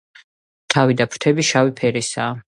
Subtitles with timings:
[0.75, 2.35] თავი და ფრთები შავი ფერისაა.